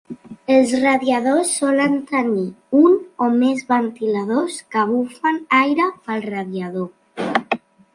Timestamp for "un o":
2.81-3.29